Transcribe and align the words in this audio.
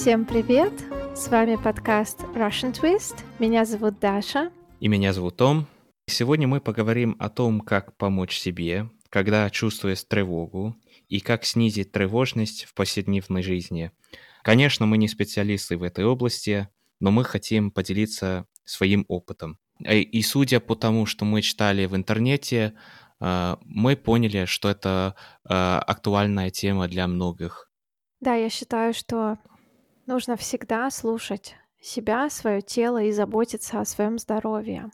Всем 0.00 0.24
привет! 0.24 0.72
С 1.14 1.28
вами 1.28 1.56
подкаст 1.62 2.20
Russian 2.34 2.72
Twist. 2.72 3.22
Меня 3.38 3.66
зовут 3.66 3.98
Даша. 3.98 4.50
И 4.80 4.88
меня 4.88 5.12
зовут 5.12 5.36
Том. 5.36 5.66
Сегодня 6.06 6.48
мы 6.48 6.62
поговорим 6.62 7.16
о 7.18 7.28
том, 7.28 7.60
как 7.60 7.98
помочь 7.98 8.38
себе, 8.38 8.88
когда 9.10 9.50
чувствуешь 9.50 10.02
тревогу, 10.04 10.74
и 11.10 11.20
как 11.20 11.44
снизить 11.44 11.92
тревожность 11.92 12.64
в 12.64 12.72
повседневной 12.72 13.42
жизни. 13.42 13.90
Конечно, 14.42 14.86
мы 14.86 14.96
не 14.96 15.06
специалисты 15.06 15.76
в 15.76 15.82
этой 15.82 16.06
области, 16.06 16.70
но 16.98 17.10
мы 17.10 17.22
хотим 17.22 17.70
поделиться 17.70 18.46
своим 18.64 19.04
опытом. 19.06 19.58
Э, 19.84 19.98
и 19.98 20.22
судя 20.22 20.60
по 20.60 20.76
тому, 20.76 21.04
что 21.04 21.26
мы 21.26 21.42
читали 21.42 21.84
в 21.84 21.94
интернете, 21.94 22.72
э, 23.20 23.56
мы 23.66 23.96
поняли, 23.96 24.46
что 24.46 24.70
это 24.70 25.14
э, 25.44 25.52
актуальная 25.52 26.48
тема 26.48 26.88
для 26.88 27.06
многих. 27.06 27.70
Да, 28.20 28.34
я 28.34 28.48
считаю, 28.48 28.94
что 28.94 29.36
нужно 30.10 30.36
всегда 30.36 30.90
слушать 30.90 31.54
себя, 31.80 32.28
свое 32.30 32.60
тело 32.60 33.00
и 33.00 33.12
заботиться 33.12 33.80
о 33.80 33.84
своем 33.84 34.18
здоровье. 34.18 34.90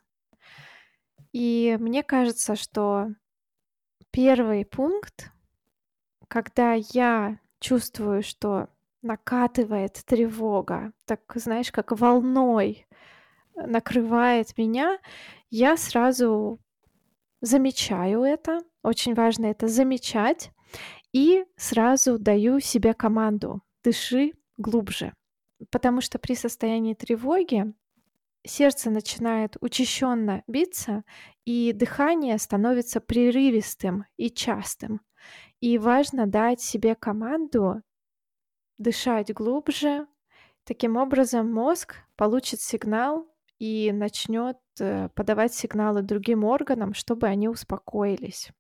И 1.33 1.77
мне 1.80 2.02
кажется, 2.02 2.55
что 2.55 3.09
первый 4.11 4.66
пункт, 4.66 5.33
когда 6.29 6.75
я 6.92 7.39
чувствую, 7.61 8.23
что 8.23 8.69
накатывает 9.01 9.95
тревога, 10.05 10.92
так, 11.06 11.20
знаешь, 11.34 11.73
как 11.73 11.92
волной 11.92 12.87
накрывает 13.55 14.56
меня, 14.59 14.98
я 15.48 15.78
сразу 15.78 16.61
замечаю 17.41 18.23
это. 18.23 18.61
Очень 18.83 19.14
важно 19.14 19.47
это 19.47 19.67
замечать. 19.67 20.51
И 21.12 21.47
сразу 21.56 22.19
даю 22.19 22.61
себе 22.61 22.92
команду 22.92 23.62
«дыши 23.83 24.34
глубже». 24.57 25.12
Потому 25.71 26.01
что 26.01 26.19
при 26.19 26.35
состоянии 26.35 26.95
тревоги 26.95 27.73
сердце 28.45 28.91
начинает 28.91 29.57
учащенно 29.61 30.43
биться, 30.47 31.05
и 31.45 31.73
дыхание 31.73 32.39
становится 32.39 33.01
прерывистым 33.01 34.05
и 34.17 34.31
частым. 34.31 35.01
И 35.61 35.79
важно 35.79 36.27
дать 36.27 36.61
себе 36.61 36.95
команду 36.95 37.83
дышать 38.79 39.33
глубже. 39.33 40.07
Таким 40.65 40.97
образом, 40.97 41.53
мозг 41.53 41.97
получит 42.17 42.61
сигнал 42.61 43.27
и 43.59 43.91
начнет 43.93 44.59
э, 44.81 45.09
подавать 45.15 45.55
сигналы 45.55 46.03
другим 46.03 46.45
органам, 46.45 46.93
чтобы 46.93 47.27
они 47.27 47.49
успокоились. 47.49 48.51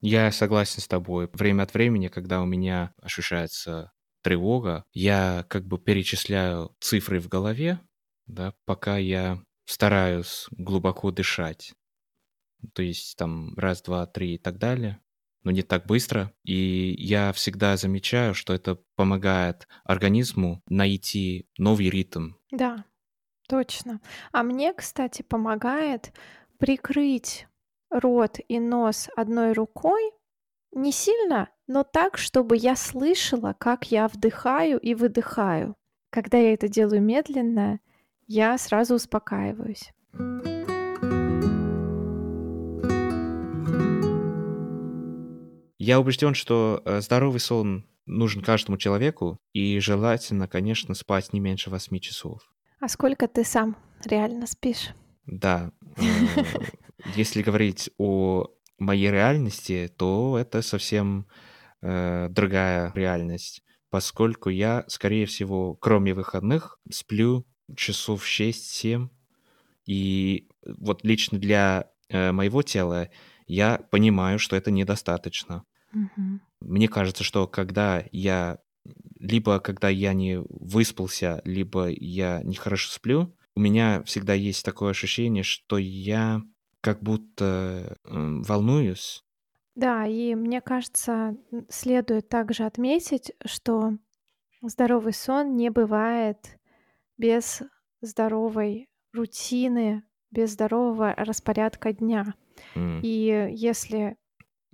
Я 0.00 0.30
согласен 0.32 0.80
с 0.80 0.88
тобой. 0.88 1.28
Время 1.32 1.62
от 1.62 1.74
времени, 1.74 2.08
когда 2.08 2.42
у 2.42 2.46
меня 2.46 2.92
ощущается 3.00 3.92
тревога, 4.22 4.84
я 4.92 5.44
как 5.48 5.66
бы 5.66 5.78
перечисляю 5.78 6.76
цифры 6.80 7.20
в 7.20 7.28
голове, 7.28 7.80
да, 8.26 8.54
пока 8.64 8.96
я 8.96 9.42
стараюсь 9.64 10.46
глубоко 10.50 11.10
дышать. 11.10 11.72
То 12.74 12.82
есть 12.82 13.16
там 13.16 13.54
раз, 13.56 13.82
два, 13.82 14.06
три 14.06 14.34
и 14.34 14.38
так 14.38 14.58
далее 14.58 15.00
но 15.42 15.50
не 15.50 15.62
так 15.62 15.86
быстро. 15.86 16.32
И 16.44 16.94
я 16.98 17.32
всегда 17.32 17.76
замечаю, 17.76 18.34
что 18.34 18.52
это 18.52 18.78
помогает 18.96 19.68
организму 19.84 20.62
найти 20.68 21.48
новый 21.58 21.90
ритм. 21.90 22.32
Да, 22.50 22.84
точно. 23.48 24.00
А 24.32 24.42
мне, 24.42 24.72
кстати, 24.72 25.22
помогает 25.22 26.12
прикрыть 26.58 27.46
рот 27.90 28.38
и 28.48 28.60
нос 28.60 29.08
одной 29.16 29.52
рукой, 29.52 30.12
не 30.72 30.92
сильно, 30.92 31.48
но 31.66 31.84
так, 31.84 32.16
чтобы 32.18 32.56
я 32.56 32.76
слышала, 32.76 33.54
как 33.58 33.90
я 33.90 34.08
вдыхаю 34.08 34.78
и 34.78 34.94
выдыхаю. 34.94 35.76
Когда 36.10 36.38
я 36.38 36.54
это 36.54 36.68
делаю 36.68 37.02
медленно, 37.02 37.80
я 38.26 38.56
сразу 38.58 38.94
успокаиваюсь. 38.94 39.92
Я 45.78 45.98
убежден, 45.98 46.34
что 46.34 46.82
э, 46.84 47.00
здоровый 47.00 47.40
сон 47.40 47.86
нужен 48.06 48.42
каждому 48.42 48.76
человеку, 48.76 49.38
и 49.52 49.78
желательно, 49.80 50.46
конечно, 50.46 50.94
спать 50.94 51.32
не 51.32 51.40
меньше 51.40 51.70
8 51.70 51.98
часов. 52.00 52.42
А 52.80 52.88
сколько 52.88 53.28
ты 53.28 53.44
сам 53.44 53.76
реально 54.04 54.46
спишь? 54.46 54.90
Да. 55.26 55.72
Э, 55.96 56.02
если 57.16 57.42
говорить 57.42 57.90
о 57.98 58.48
моей 58.80 59.10
реальности, 59.10 59.92
то 59.96 60.36
это 60.38 60.62
совсем 60.62 61.26
э, 61.82 62.28
другая 62.30 62.92
реальность, 62.94 63.62
поскольку 63.90 64.48
я, 64.48 64.84
скорее 64.88 65.26
всего, 65.26 65.74
кроме 65.74 66.14
выходных, 66.14 66.78
сплю 66.90 67.46
часов 67.76 68.24
6-7. 68.24 69.08
И 69.86 70.48
вот 70.64 71.04
лично 71.04 71.38
для 71.38 71.90
моего 72.10 72.62
тела 72.62 73.08
я 73.46 73.78
понимаю, 73.90 74.38
что 74.38 74.56
это 74.56 74.70
недостаточно. 74.70 75.64
Мгм. 75.92 76.40
Мне 76.60 76.88
кажется, 76.88 77.24
что 77.24 77.46
когда 77.46 78.04
я 78.12 78.58
либо 79.18 79.60
когда 79.60 79.88
я 79.88 80.12
не 80.14 80.40
выспался, 80.40 81.42
либо 81.44 81.88
я 81.88 82.40
нехорошо 82.42 82.90
сплю, 82.90 83.36
у 83.54 83.60
меня 83.60 84.02
всегда 84.04 84.34
есть 84.34 84.64
такое 84.64 84.90
ощущение, 84.90 85.42
что 85.42 85.78
я 85.78 86.42
как 86.80 87.02
будто 87.02 87.96
м, 88.04 88.42
волнуюсь. 88.42 89.22
Да, 89.76 90.06
и 90.06 90.34
мне 90.34 90.60
кажется, 90.60 91.36
следует 91.68 92.28
также 92.28 92.64
отметить, 92.64 93.32
что 93.44 93.92
здоровый 94.62 95.12
сон 95.14 95.56
не 95.56 95.70
бывает 95.70 96.58
без 97.18 97.62
здоровой 98.02 98.88
рутины, 99.14 100.04
без 100.30 100.52
здорового 100.52 101.14
распорядка 101.16 101.92
дня. 101.92 102.34
М. 102.76 103.02
И 103.02 103.48
если 103.52 104.16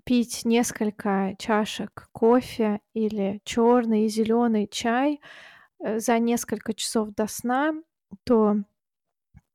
пить 0.05 0.43
несколько 0.45 1.35
чашек 1.39 2.09
кофе 2.13 2.81
или 2.95 3.41
черный 3.45 4.07
и 4.07 4.09
зеленый 4.09 4.69
чай 4.69 5.21
э, 5.85 6.01
за 6.01 6.19
несколько 6.19 6.75
часов 6.75 7.11
до 7.15 7.27
сна, 7.29 7.75
то 8.25 8.57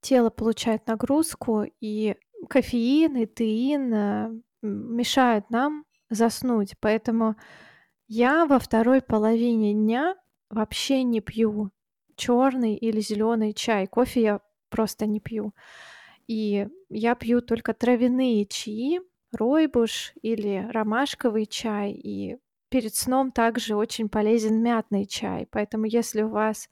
тело 0.02 0.30
получает 0.30 0.88
нагрузку, 0.88 1.64
и 1.80 2.16
кофеин 2.50 3.16
и 3.18 3.26
теин 3.26 3.94
э, 3.94 4.32
мешают 4.62 5.50
нам 5.50 5.86
заснуть. 6.10 6.76
Поэтому 6.80 7.36
я 8.08 8.46
во 8.46 8.60
второй 8.60 9.02
половине 9.02 9.74
дня 9.74 10.16
вообще 10.50 11.04
не 11.04 11.22
пью 11.22 11.72
черный 12.16 12.76
или 12.76 13.00
зеленый 13.00 13.54
чай. 13.54 13.88
Кофе 13.88 14.22
я 14.22 14.40
просто 14.70 15.06
не 15.06 15.20
пью. 15.20 15.54
И 16.28 16.68
я 16.90 17.16
пью 17.16 17.42
только 17.42 17.74
травяные 17.74 18.46
чаи, 18.46 19.00
ройбуш 19.32 20.14
или 20.22 20.68
ромашковый 20.72 21.46
чай. 21.46 21.92
И 21.94 22.38
перед 22.70 22.96
сном 22.96 23.32
также 23.32 23.76
очень 23.76 24.08
полезен 24.08 24.62
мятный 24.62 25.06
чай. 25.06 25.48
Поэтому 25.52 25.86
если 25.86 26.22
у 26.22 26.30
вас 26.30 26.70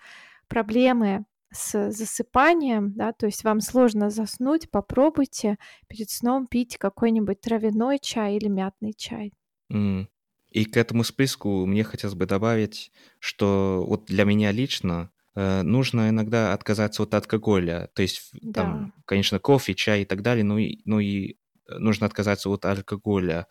проблемы 0.48 1.26
с 1.52 1.92
засыпанием, 1.92 2.94
да, 2.94 3.12
то 3.12 3.26
есть 3.26 3.44
вам 3.44 3.62
сложно 3.62 4.10
заснуть, 4.10 4.70
попробуйте 4.70 5.58
перед 5.88 6.10
сном 6.10 6.48
пить 6.48 6.78
какой-нибудь 6.78 7.42
травяной 7.42 8.00
чай 8.00 8.36
или 8.36 8.48
мятный 8.48 8.94
чай. 8.94 9.34
Mm. 9.72 10.08
И 10.52 10.66
к 10.66 10.78
этому 10.78 11.04
списку 11.04 11.66
мне 11.66 11.84
хотелось 11.84 12.16
бы 12.16 12.26
добавить, 12.26 12.92
что 13.20 13.84
вот 13.88 14.06
для 14.06 14.24
меня 14.26 14.52
лично 14.52 15.12
э, 15.36 15.62
нужно 15.62 16.10
иногда 16.10 16.54
отказаться 16.54 17.04
от 17.04 17.14
алкоголя. 17.14 17.90
То 17.94 18.02
есть 18.02 18.30
да. 18.34 18.62
там, 18.62 18.94
конечно, 19.06 19.40
кофе, 19.40 19.76
чай 19.76 20.02
и 20.02 20.06
так 20.06 20.22
далее, 20.22 20.44
но 20.44 20.58
и, 20.58 20.80
ну 20.86 21.00
и 21.00 21.38
нужно 21.68 22.08
отказаться 22.08 22.50
от 22.50 22.66
алкоголя. 22.66 23.48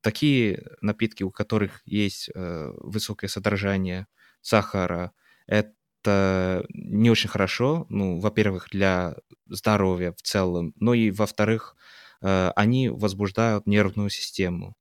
Такие 0.00 0.64
напитки, 0.80 1.24
у 1.24 1.30
которых 1.32 1.82
есть 1.84 2.30
э, 2.32 2.72
высокое 2.76 3.28
содержание 3.28 4.06
сахара, 4.40 5.12
это 5.48 5.72
не 6.06 7.10
очень 7.10 7.28
хорошо, 7.28 7.86
ну, 7.88 8.20
во-первых, 8.20 8.68
для 8.70 9.16
здоровья 9.46 10.12
в 10.12 10.22
целом, 10.22 10.72
но 10.76 10.94
и, 10.94 11.10
во-вторых, 11.10 11.76
э, 12.22 12.50
они 12.56 12.88
возбуждают 12.88 13.66
нервную 13.66 14.10
систему. 14.10 14.76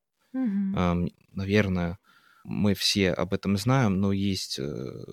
Э, 0.76 0.96
наверное, 1.32 1.98
мы 2.44 2.74
все 2.74 3.12
об 3.12 3.34
этом 3.34 3.58
знаем, 3.58 4.00
но 4.00 4.12
есть 4.12 4.60
э, 4.60 5.04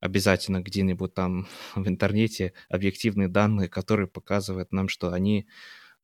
обязательно 0.00 0.60
где-нибудь 0.60 1.14
там 1.14 1.46
в 1.74 1.86
интернете 1.88 2.52
объективные 2.68 3.28
данные, 3.28 3.68
которые 3.68 4.08
показывают 4.08 4.72
нам, 4.72 4.88
что 4.88 5.12
они 5.12 5.46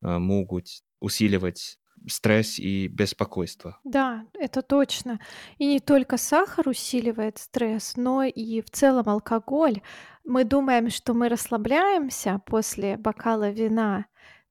Э, 0.01 0.17
могут 0.19 0.67
усиливать 0.99 1.79
стресс 2.07 2.59
и 2.59 2.87
беспокойство. 2.87 3.79
Да, 3.83 4.25
это 4.33 4.61
точно. 4.61 5.19
И 5.57 5.65
не 5.65 5.79
только 5.79 6.17
сахар 6.17 6.67
усиливает 6.67 7.37
стресс, 7.37 7.95
но 7.95 8.23
и 8.23 8.61
в 8.61 8.69
целом 8.69 9.09
алкоголь. 9.09 9.81
Мы 10.23 10.43
думаем, 10.43 10.89
что 10.89 11.13
мы 11.13 11.29
расслабляемся 11.29 12.41
после 12.45 12.97
бокала 12.97 13.49
вина, 13.49 14.05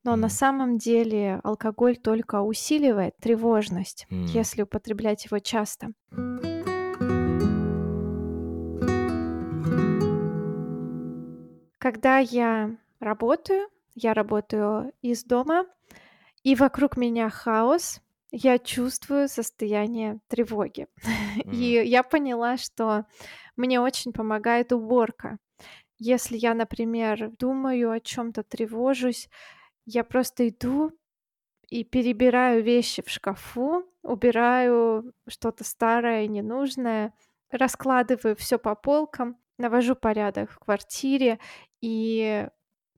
но 0.04 0.14
mm. 0.14 0.16
на 0.16 0.28
самом 0.28 0.78
деле 0.78 1.40
алкоголь 1.44 1.96
только 1.96 2.40
усиливает 2.40 3.16
тревожность, 3.18 4.06
mm. 4.10 4.26
если 4.26 4.62
употреблять 4.62 5.26
его 5.26 5.38
часто. 5.38 5.88
Когда 11.78 12.18
я 12.18 12.76
работаю, 13.00 13.68
я 13.94 14.12
работаю 14.12 14.92
из 15.02 15.24
дома, 15.24 15.66
и 16.46 16.54
вокруг 16.54 16.96
меня 16.96 17.28
хаос, 17.28 18.00
я 18.30 18.58
чувствую 18.60 19.28
состояние 19.28 20.20
тревоги. 20.28 20.86
И 21.50 21.72
Мгм. 21.74 21.82
я 21.84 22.02
поняла, 22.04 22.56
что 22.56 23.06
мне 23.56 23.80
очень 23.80 24.12
помогает 24.12 24.72
уборка. 24.72 25.38
Если 25.98 26.36
я, 26.38 26.54
например, 26.54 27.30
думаю 27.38 27.90
о 27.92 28.00
чём-то, 28.00 28.42
тревожусь, 28.44 29.28
я 29.86 30.04
просто 30.04 30.48
иду 30.48 30.92
и 31.70 31.84
перебираю 31.84 32.62
вещи 32.64 33.02
в 33.02 33.10
шкафу, 33.10 33.84
убираю 34.02 35.12
что-то 35.28 35.64
старое 35.64 36.24
и 36.24 36.28
ненужное, 36.28 37.12
раскладываю 37.50 38.36
всё 38.36 38.58
по 38.58 38.74
полкам, 38.76 39.36
навожу 39.58 39.96
порядок 39.96 40.50
в 40.52 40.58
квартире. 40.60 41.38
И 41.82 42.48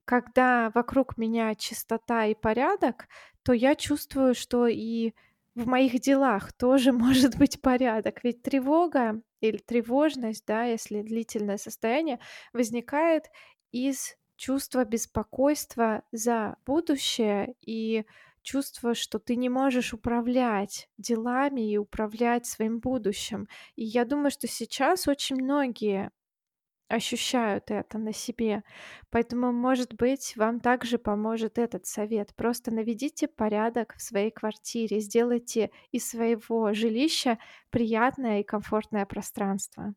когда 0.09 0.71
вокруг 0.73 1.19
меня 1.19 1.53
чистота 1.53 2.25
и 2.25 2.33
порядок, 2.33 3.07
то 3.43 3.53
я 3.53 3.75
чувствую, 3.75 4.33
что 4.33 4.65
и 4.65 5.13
в 5.53 5.67
моих 5.67 5.99
делах 6.01 6.51
тоже 6.51 6.91
может 7.05 7.37
быть 7.37 7.61
порядок. 7.61 8.23
Ведь 8.23 8.41
тревога 8.41 9.21
или 9.39 9.57
тревожность, 9.57 10.47
да, 10.47 10.63
если 10.63 11.03
длительное 11.03 11.57
состояние, 11.57 12.19
возникает 12.53 13.25
из 13.71 14.15
чувства 14.35 14.83
беспокойства 14.83 16.01
за 16.11 16.55
будущее 16.65 17.53
и 17.61 18.03
чувства, 18.41 18.95
что 18.95 19.19
ты 19.19 19.35
не 19.35 19.49
можешь 19.49 19.93
управлять 19.93 20.89
делами 20.97 21.71
и 21.71 21.77
управлять 21.77 22.47
своим 22.47 22.79
будущим. 22.79 23.47
И 23.75 23.85
я 23.85 24.05
думаю, 24.05 24.31
что 24.31 24.47
сейчас 24.47 25.07
очень 25.07 25.35
многие 25.35 26.09
ощущают 26.89 27.71
это 27.71 27.97
на 27.97 28.13
себе. 28.13 28.63
Поэтому, 29.11 29.51
может 29.53 29.93
быть, 29.95 30.35
вам 30.35 30.59
также 30.59 30.97
поможет 30.99 31.57
этот 31.57 31.85
совет. 31.85 32.35
Просто 32.35 32.71
наведите 32.71 33.27
порядок 33.27 33.95
в 33.97 34.01
своей 34.01 34.31
квартире, 34.31 34.99
сделайте 34.99 35.71
из 35.91 36.09
своего 36.09 36.73
жилища 36.73 37.39
приятное 37.71 38.41
и 38.41 38.43
комфортное 38.43 39.05
пространство. 39.05 39.93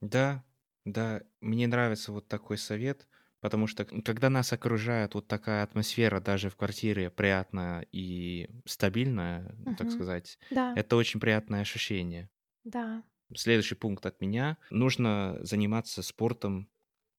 Да, 0.00 0.44
да, 0.84 1.22
мне 1.40 1.66
нравится 1.68 2.12
вот 2.12 2.26
такой 2.28 2.58
совет, 2.58 3.06
потому 3.40 3.66
что, 3.68 3.84
когда 3.84 4.30
нас 4.30 4.52
окружает 4.52 5.14
вот 5.14 5.28
такая 5.28 5.62
атмосфера 5.62 6.20
даже 6.20 6.50
в 6.50 6.56
квартире 6.56 7.10
приятная 7.10 7.86
и 7.92 8.48
стабильная, 8.66 9.54
так 9.76 9.90
Мгм. 9.90 9.92
сказать, 9.92 10.38
Да. 10.50 10.66
это 10.74 10.96
очень 10.96 11.20
приятное 11.20 11.60
ощущение. 11.60 12.30
Да. 12.64 13.02
Следующий 13.36 13.74
пункт 13.74 14.04
от 14.06 14.20
меня: 14.20 14.58
нужно 14.70 15.38
заниматься 15.40 16.02
спортом 16.02 16.70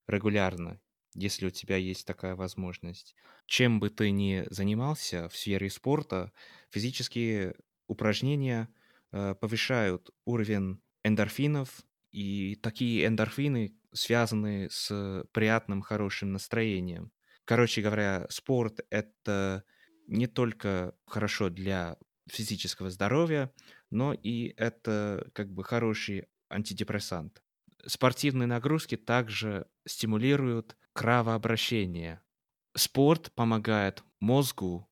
регулярно, 0.07 0.81
если 1.15 1.48
у 1.48 1.50
тебя 1.51 1.77
есть 1.77 2.06
такая 2.06 2.36
возможность. 2.36 3.15
Чем 3.45 3.80
бы 3.80 3.89
ты 3.89 4.12
ни 4.12 4.45
занимался 4.50 5.30
в 5.30 5.36
сфере 5.38 5.69
спорта, 5.69 6.31
физические 6.71 7.56
упражнения, 7.88 8.69
э, 9.12 9.36
повышают 9.36 10.10
уровень 10.25 10.81
эндорфинов, 11.04 11.83
и 12.12 12.56
такие 12.56 13.07
эндорфины 13.07 13.77
связаны 13.94 14.69
с 14.69 15.25
приятным, 15.31 15.81
хорошим 15.81 16.31
настроением. 16.33 17.12
Короче 17.45 17.81
говоря, 17.81 18.27
спорт- 18.30 18.81
это 18.89 19.63
не 20.07 20.27
только 20.27 20.95
хорошо 21.06 21.50
для 21.50 21.98
физического 22.30 22.89
здоровья, 22.89 23.54
но 23.94 24.13
и 24.13 24.54
это 24.57 25.30
как 25.34 25.51
бы 25.54 25.63
хороший 25.63 26.28
антидепрессант. 26.50 27.44
Спортивные 27.86 28.48
нагрузки 28.48 28.98
также 28.98 29.68
стимулируют 29.88 30.78
кровообращение. 30.94 32.22
Спорт 32.75 33.31
помогает 33.34 34.04
мозгу 34.19 34.90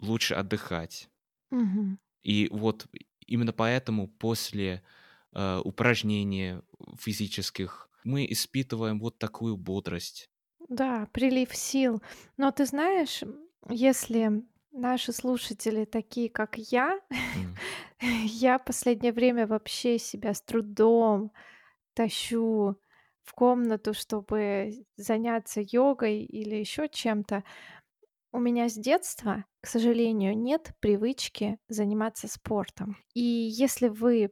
лучше 0.00 0.34
отдыхать. 0.34 1.10
Мгм. 1.50 1.96
И 2.22 2.48
вот 2.50 2.86
именно 3.26 3.52
поэтому 3.52 4.08
после, 4.08 4.82
э, 5.32 5.60
упражнения 5.64 6.62
физических 6.98 7.90
мы 8.04 8.26
испытываем 8.30 8.98
вот 9.00 9.18
такую 9.18 9.56
бодрость. 9.56 10.30
Да, 10.68 11.06
прилив 11.12 11.54
сил. 11.54 12.02
Но 12.36 12.50
ты 12.50 12.66
знаешь, 12.66 13.22
если 13.68 14.44
наши 14.74 15.12
слушатели 15.12 15.84
такие, 15.84 16.28
как 16.28 16.56
я, 16.58 17.00
я 18.00 18.58
последнее 18.58 19.12
время 19.12 19.46
вообще 19.46 19.98
себя 19.98 20.34
с 20.34 20.42
трудом 20.42 21.32
тащу 21.94 22.76
в 23.22 23.32
комнату, 23.34 23.94
чтобы 23.94 24.84
заняться 24.96 25.60
йогой 25.62 26.22
или 26.24 26.56
ещё 26.56 26.86
чем-то. 26.88 27.44
У 28.32 28.40
меня 28.40 28.68
с 28.68 28.74
детства, 28.74 29.44
к 29.60 29.66
сожалению, 29.66 30.36
нет 30.36 30.72
привычки 30.80 31.58
заниматься 31.68 32.28
спортом. 32.28 32.96
И 33.14 33.22
если 33.22 33.88
вы 33.88 34.30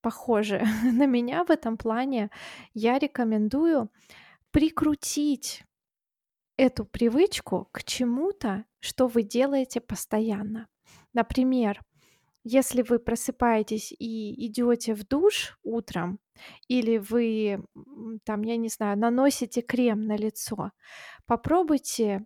похожи 0.00 0.62
на 0.84 1.06
меня 1.06 1.44
в 1.44 1.50
этом 1.50 1.76
плане, 1.76 2.30
я 2.74 2.98
рекомендую 2.98 3.90
прикрутить 4.50 5.64
эту 6.58 6.84
привычку 6.84 7.68
к 7.72 7.84
чему-то, 7.84 8.66
что 8.80 9.06
вы 9.06 9.22
делаете 9.22 9.80
постоянно. 9.80 10.68
Например, 11.14 11.80
если 12.44 12.82
вы 12.82 12.98
просыпаетесь 12.98 13.92
и 13.98 14.46
идёте 14.46 14.94
в 14.94 15.06
душ 15.06 15.58
утром, 15.62 16.18
или 16.68 16.98
вы, 16.98 17.62
там, 18.24 18.42
я 18.42 18.56
не 18.56 18.68
знаю, 18.68 18.98
наносите 18.98 19.62
крем 19.62 20.02
на 20.02 20.16
лицо, 20.16 20.72
попробуйте 21.26 22.24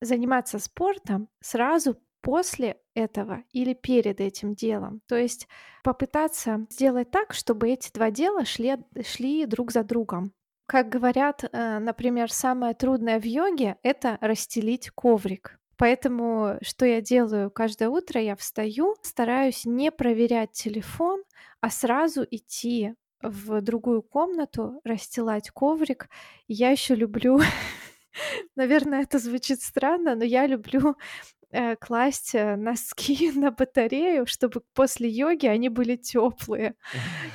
заниматься 0.00 0.58
спортом 0.58 1.28
сразу 1.40 1.98
после 2.20 2.78
этого 2.94 3.44
или 3.52 3.74
перед 3.74 4.20
этим 4.20 4.54
делом. 4.54 5.00
То 5.06 5.16
есть 5.16 5.48
попытаться 5.82 6.66
сделать 6.70 7.10
так, 7.10 7.34
чтобы 7.34 7.68
эти 7.70 7.92
2 7.92 8.10
дела 8.10 8.44
шли 8.44 8.78
шли 9.02 9.46
друг 9.46 9.72
за 9.72 9.82
другом. 9.84 10.32
Как 10.70 10.88
говорят, 10.88 11.44
э, 11.52 11.78
например, 11.78 12.32
самое 12.32 12.74
трудное 12.74 13.20
в 13.20 13.24
йоге- 13.26 13.76
это 13.82 14.16
расстелить 14.20 14.90
коврик. 14.90 15.58
Поэтому 15.76 16.56
что 16.62 16.86
я 16.86 17.00
делаю 17.00 17.50
каждое 17.50 17.88
утро? 17.90 18.20
Я 18.20 18.36
встаю, 18.36 18.94
стараюсь 19.02 19.64
не 19.66 19.90
проверять 19.90 20.52
телефон, 20.52 21.22
а 21.60 21.68
сразу 21.70 22.24
идти 22.30 22.94
в 23.22 23.60
другую 23.60 24.02
комнату, 24.02 24.80
расстилать 24.84 25.50
коврик. 25.50 26.08
Я 26.48 26.70
ещё 26.70 26.94
люблю, 26.94 27.38
наверное, 28.56 29.02
это 29.02 29.18
звучит 29.18 29.62
странно, 29.62 30.14
но 30.16 30.24
я 30.24 30.46
люблю, 30.46 30.96
э, 31.54 31.76
класть, 31.76 32.34
э, 32.34 32.56
носки 32.56 33.30
на 33.36 33.50
батарею, 33.50 34.26
чтобы 34.26 34.60
после 34.74 35.08
йоги 35.08 35.46
они 35.46 35.68
были 35.68 35.96
тёплые. 35.96 36.74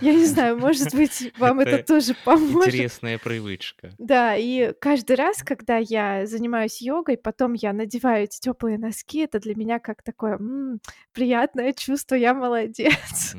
Я 0.02 0.14
не 0.14 0.26
знаю, 0.26 0.58
может 0.58 0.94
быть, 0.94 1.32
вам 1.38 1.60
это 1.62 1.84
тоже 1.84 2.14
поможет. 2.26 2.74
интересная 2.74 3.18
привычка. 3.18 3.94
Да, 3.98 4.36
и 4.36 4.74
каждый 4.80 5.16
раз, 5.16 5.42
когда 5.44 5.78
я 5.78 6.26
занимаюсь 6.26 6.82
йогой, 6.82 7.18
потом 7.18 7.54
я 7.54 7.74
надеваю 7.74 8.24
эти 8.26 8.40
тёплые 8.40 8.78
носки, 8.78 9.20
это 9.20 9.40
для 9.40 9.56
меня 9.56 9.80
как 9.80 10.04
такое, 10.04 10.36
м, 10.38 10.80
приятное 11.14 11.74
чувство, 11.74 12.16
я 12.16 12.34
молодец. 12.34 13.36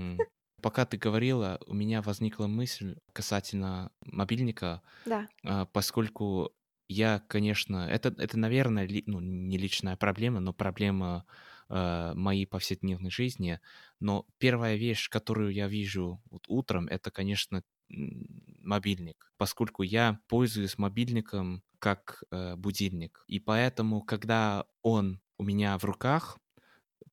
Пока 0.63 0.85
ты 0.85 0.99
говорила, 0.99 1.59
у 1.67 1.73
меня 1.75 2.03
возникла 2.03 2.47
мысль 2.47 2.97
касательно 3.15 3.91
мобильника, 4.05 4.83
Да. 5.07 5.27
а, 5.43 5.65
поскольку 5.65 6.53
я, 6.91 7.21
конечно, 7.29 7.87
это 7.89 8.15
это, 8.19 8.39
наверное, 8.39 8.87
ли 8.87 9.05
ну, 9.07 9.21
не 9.21 9.59
личная 9.59 9.97
проблема, 9.97 10.41
но 10.41 10.53
проблема, 10.55 11.27
э, 11.71 12.13
моей 12.15 12.47
повседневной 12.47 13.11
жизни. 13.11 13.61
Но 14.01 14.27
первая 14.39 14.77
вещь, 14.77 15.09
которую 15.11 15.53
я 15.55 15.69
вижу 15.69 16.23
вот 16.31 16.45
утром- 16.49 16.89
это, 16.89 17.11
конечно, 17.13 17.63
мобильник, 18.63 19.33
поскольку 19.39 19.83
я 19.85 20.21
пользуюсь 20.29 20.79
мобильником 20.79 21.63
как, 21.81 22.25
э, 22.33 22.57
будильник. 22.57 23.25
И 23.29 23.41
поэтому, 23.41 24.03
когда 24.03 24.67
он 24.83 25.21
у 25.39 25.45
меня 25.45 25.79
в 25.79 25.85
руках, 25.85 26.39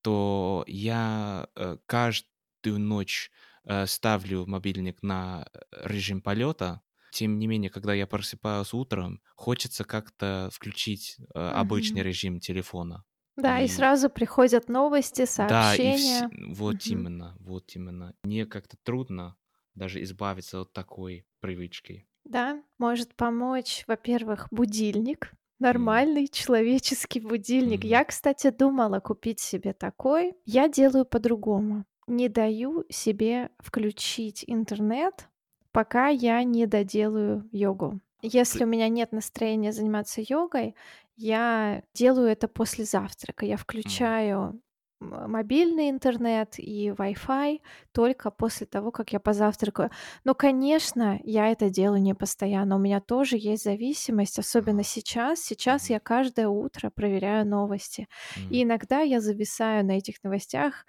то 0.03 0.63
я, 0.67 1.49
э, 1.55 1.77
каждую 1.87 2.79
ночь, 2.79 3.31
э, 3.65 3.85
ставлю 3.87 4.45
мобильник 4.47 5.03
на 5.03 5.47
режим 5.71 6.21
полёта. 6.21 6.81
Тем 7.11 7.39
не 7.39 7.47
менее, 7.47 7.69
когда 7.69 7.93
я 7.93 8.07
просыпаюсь 8.07 8.73
утром, 8.73 9.21
хочется 9.35 9.83
как-то 9.83 10.49
включить, 10.53 11.17
э, 11.35 11.39
обычный 11.39 12.01
Мгм. 12.01 12.03
режим 12.03 12.39
телефона. 12.39 13.05
Да, 13.37 13.59
и 13.61 13.67
И 13.67 13.69
сразу 13.69 14.09
приходят 14.09 14.67
новости, 14.67 15.25
Да, 15.37 15.75
и 15.75 15.91
вс 15.93 16.23
сообщения. 16.23 16.31
вот 16.31 16.85
Мгм. 16.85 16.91
именно, 16.91 17.37
вот 17.39 17.75
именно. 17.75 18.15
Мне 18.23 18.45
как-то 18.45 18.77
трудно 18.83 19.37
даже 19.75 20.01
избавиться 20.03 20.61
от 20.61 20.73
такой 20.73 21.25
привычки. 21.39 22.07
Да, 22.25 22.61
может 22.77 23.15
помочь, 23.15 23.83
во-первых, 23.87 24.47
будильник, 24.51 25.33
нормальный 25.59 26.27
человеческий 26.27 27.19
будильник. 27.21 27.83
Мгм. 27.83 27.85
Я, 27.85 28.03
кстати, 28.03 28.49
думала 28.49 28.99
купить 28.99 29.39
себе 29.39 29.73
такой. 29.73 30.33
Я 30.45 30.67
делаю 30.67 31.05
по-другому: 31.05 31.85
не 32.07 32.27
даю 32.29 32.85
себе 32.89 33.49
включить 33.59 34.43
интернет, 34.47 35.29
пока 35.77 36.07
я 36.07 36.43
не 36.43 36.65
доделаю 36.65 37.47
йогу. 37.51 37.99
Если 38.23 38.63
у 38.63 38.67
меня 38.67 38.89
нет 38.89 39.11
настроения 39.11 39.71
заниматься 39.71 40.21
йогой, 40.27 40.73
я 41.15 41.83
делаю 41.93 42.29
это 42.29 42.47
после 42.47 42.83
завтрака. 42.83 43.45
Я 43.45 43.57
включаю 43.57 44.59
мобильный 44.99 45.91
интернет 45.91 46.55
и 46.57 46.89
Wi-Fi 46.89 47.61
только 47.91 48.31
после 48.31 48.65
того, 48.65 48.89
как 48.89 49.13
я 49.13 49.19
позавтракаю. 49.19 49.91
Но, 50.23 50.33
конечно, 50.33 51.19
я 51.23 51.51
это 51.51 51.69
делаю 51.69 52.01
не 52.01 52.15
постоянно. 52.15 52.77
У 52.77 52.79
меня 52.79 52.99
тоже 52.99 53.37
есть 53.37 53.63
зависимость, 53.63 54.39
особенно 54.39 54.81
сейчас. 54.81 55.41
Сейчас 55.41 55.91
я 55.91 55.99
каждое 55.99 56.47
утро 56.47 56.89
проверяю 56.89 57.45
новости. 57.45 58.07
И 58.49 58.63
иногда 58.63 59.01
я 59.01 59.21
зависаю 59.21 59.85
на 59.85 59.91
этих 59.91 60.23
новостях 60.23 60.87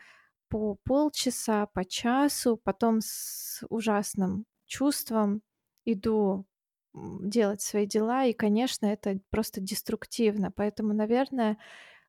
по 0.49 0.79
полчаса, 0.83 1.67
по 1.67 1.85
часу, 1.85 2.57
потом 2.57 3.03
с 3.03 3.63
ужасным 3.69 4.47
чувством 4.69 5.43
иду, 5.87 6.47
делать 6.95 7.63
свои 7.63 7.87
дела. 7.87 8.27
И, 8.27 8.35
конечно, 8.35 8.87
это 8.87 9.21
просто 9.31 9.61
деструктивно. 9.63 10.53
Поэтому, 10.53 10.95
наверное, 10.95 11.59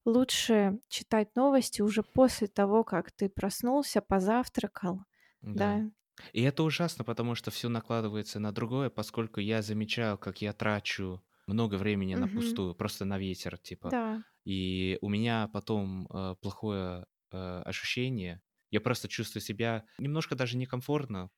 лучше 0.05 0.79
читать 0.89 1.35
новости 1.35 1.81
уже 1.83 2.03
после 2.03 2.47
того, 2.47 2.83
как 2.85 3.11
ты 3.13 3.29
проснулся, 3.29 4.01
позавтракал. 4.01 5.01
Да. 5.41 5.81
Да. 5.81 5.91
И 6.33 6.41
это 6.43 6.63
ужасно, 6.63 7.03
потому 7.03 7.35
что 7.35 7.51
всё 7.51 7.69
накладывается 7.69 8.39
на 8.39 8.51
другое, 8.51 8.89
поскольку 8.89 9.39
я 9.39 9.61
замечаю, 9.61 10.17
как 10.17 10.41
я 10.41 10.53
трачу 10.53 11.23
много 11.47 11.75
времени 11.75 12.15
на 12.15 12.27
Мгм. 12.27 12.29
пустую, 12.29 12.75
просто 12.75 13.05
на 13.05 13.17
ветер, 13.17 13.57
типа. 13.57 13.95
Да. 13.95 14.23
И 14.45 14.97
у 15.01 15.09
меня 15.09 15.47
потом, 15.53 16.07
э, 16.13 16.35
плохое, 16.41 17.05
э, 17.31 17.61
ощущение. 17.65 18.41
Я 18.71 18.81
просто 18.81 19.07
чувствую 19.07 19.41
себя 19.41 19.85
немножко 19.97 20.35
даже 20.35 20.57
некомфортно, 20.57 21.29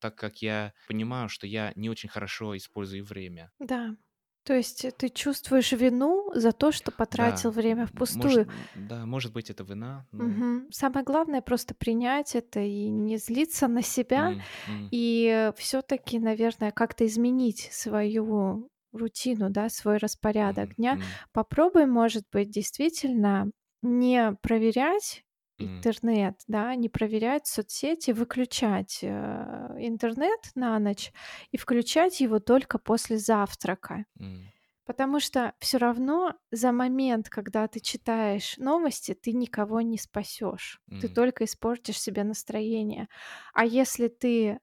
так 0.00 0.16
как 0.16 0.42
я 0.42 0.74
понимаю, 0.86 1.28
что 1.28 1.46
я 1.46 1.72
не 1.76 1.90
очень 1.90 2.08
хорошо 2.08 2.56
использую 2.56 3.04
время. 3.04 3.50
Да. 3.60 3.96
То 4.44 4.54
есть, 4.54 4.84
э, 4.84 4.90
ты 4.90 5.08
чувствуешь 5.08 5.72
вину 5.72 6.30
за 6.34 6.52
то, 6.52 6.72
что 6.72 6.90
потратил 6.90 7.50
Да, 7.50 7.52
время 7.52 7.86
может, 8.08 8.46
впустую. 8.46 8.46
м, 8.46 8.68
да, 8.74 9.06
может 9.06 9.32
быть, 9.32 9.50
это 9.50 9.64
вина, 9.64 10.06
но 10.12 10.42
Мгм. 10.42 10.68
Самое 10.70 11.04
главное- 11.04 11.40
просто 11.42 11.74
принять 11.74 12.34
это 12.34 12.60
и 12.60 12.88
не 12.88 13.16
злиться 13.16 13.66
на 13.68 13.82
себя. 13.82 14.34
М, 14.34 14.46
м. 14.66 14.92
И 14.92 15.52
всё-таки, 15.56 16.18
наверное, 16.18 16.72
как-то 16.72 17.06
изменить 17.06 17.68
свою 17.72 18.68
рутину, 18.92 19.50
да, 19.50 19.68
свой 19.70 19.98
распорядок 19.98 20.70
Мгм, 20.70 20.76
дня. 20.76 20.98
м. 20.98 21.22
Попробуй, 21.32 21.86
может 21.86 22.24
быть, 22.32 22.50
действительно 22.50 23.50
не 23.82 24.34
проверять. 24.42 25.24
Интернет, 25.66 26.42
да, 26.48 26.74
не 26.76 26.88
проверять 26.88 27.46
соцсети, 27.46 28.12
выключать, 28.12 29.00
э, 29.02 29.76
интернет 29.78 30.40
на 30.54 30.78
ночь 30.78 31.12
и 31.52 31.56
включать 31.58 32.20
его 32.20 32.40
только 32.40 32.78
после 32.78 33.18
завтрака. 33.18 34.04
М. 34.20 34.52
Потому 34.86 35.20
что 35.20 35.54
всё 35.60 35.78
равно 35.78 36.34
за 36.52 36.72
момент, 36.72 37.28
когда 37.30 37.68
ты 37.68 37.80
читаешь 37.80 38.58
новости, 38.58 39.14
ты 39.14 39.32
никого 39.32 39.80
не 39.82 39.98
спасёшь. 39.98 40.80
Ты 40.98 41.08
М. 41.08 41.10
только 41.10 41.44
испортишь 41.44 42.00
себе 42.00 42.24
настроение. 42.24 43.08
А 43.54 43.64
если 43.66 44.08
ты 44.08 44.60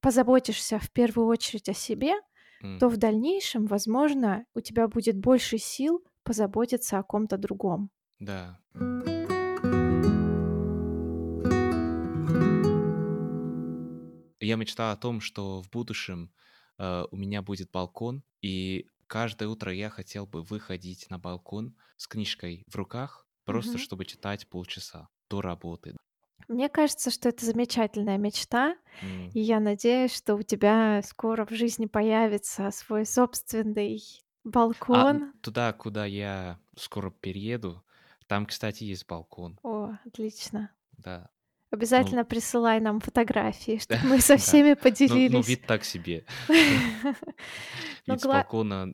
позаботишься 0.00 0.78
в 0.80 0.90
первую 0.92 1.28
очередь 1.28 1.68
о 1.70 1.74
себе, 1.74 2.14
М. 2.62 2.80
то 2.80 2.88
в 2.88 2.96
дальнейшем, 2.98 3.66
возможно, 3.66 4.46
у 4.54 4.60
тебя 4.60 4.88
будет 4.88 5.18
больше 5.18 5.58
сил 5.58 6.04
позаботиться 6.24 6.98
о 6.98 7.02
ком-то 7.04 7.38
другом. 7.38 7.90
Да. 8.20 8.58
Я 14.54 14.58
мечтаю 14.58 14.92
о 14.92 14.96
том, 14.96 15.20
что 15.20 15.62
в 15.62 15.68
будущем, 15.70 16.32
э, 16.78 17.04
у 17.10 17.16
меня 17.16 17.42
будет 17.42 17.72
балкон, 17.72 18.22
и 18.40 18.86
каждое 19.08 19.48
утро 19.48 19.72
я 19.74 19.90
хотел 19.90 20.26
бы 20.28 20.42
выходить 20.44 21.10
на 21.10 21.18
балкон 21.18 21.76
с 21.96 22.06
книжкой 22.06 22.62
в 22.68 22.76
руках, 22.76 23.26
просто 23.44 23.78
Мгм. 23.78 23.78
чтобы 23.78 24.04
читать 24.04 24.48
полчаса 24.48 25.08
до 25.28 25.40
работы. 25.40 25.96
Мне 26.48 26.68
кажется, 26.68 27.10
что 27.10 27.28
это 27.28 27.44
замечательная 27.44 28.16
мечта, 28.18 28.76
М. 29.02 29.34
и 29.34 29.40
я 29.40 29.60
надеюсь, 29.60 30.14
что 30.14 30.34
у 30.36 30.42
тебя 30.42 31.02
скоро 31.02 31.44
в 31.46 31.50
жизни 31.50 31.86
появится 31.86 32.70
свой 32.70 33.06
собственный 33.06 34.00
А, 34.90 35.04
балкон. 35.04 35.34
туда, 35.42 35.72
куда 35.74 36.06
я 36.06 36.58
скоро 36.76 37.10
перееду, 37.10 37.84
там, 38.26 38.46
кстати, 38.46 38.84
есть 38.84 39.06
балкон. 39.06 39.60
О, 39.64 39.98
отлично. 40.06 40.70
Да. 40.98 41.28
Ну 41.74 41.78
Обязательно 41.78 42.24
присылай 42.24 42.80
нам 42.80 43.00
фотографии, 43.00 43.78
чтоб 43.82 43.98
мы 44.04 44.20
со 44.20 44.34
Да. 44.34 44.38
всеми 44.38 44.68
Ну 44.70 44.76
ну, 44.76 44.82
поделились. 44.82 45.48
вид 45.48 45.66
так 45.66 45.84
себе. 45.84 46.24
Но 48.06 48.14
Вид 48.14 48.20
с 48.22 48.26
балкона, 48.26 48.88